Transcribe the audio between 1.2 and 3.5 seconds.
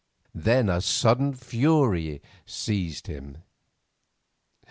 fury seized him.